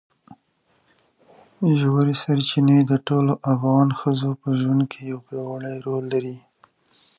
[1.77, 6.35] ژورې سرچینې د ټولو افغان ښځو په ژوند کې یو پیاوړی رول لري.